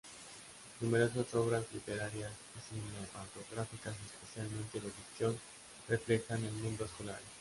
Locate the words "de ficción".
4.81-5.39